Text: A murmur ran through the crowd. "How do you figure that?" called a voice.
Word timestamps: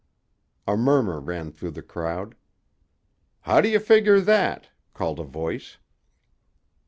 A 0.67 0.75
murmur 0.75 1.19
ran 1.19 1.51
through 1.51 1.69
the 1.77 1.83
crowd. 1.83 2.33
"How 3.41 3.61
do 3.61 3.69
you 3.69 3.77
figure 3.79 4.19
that?" 4.21 4.69
called 4.95 5.19
a 5.19 5.23
voice. 5.23 5.77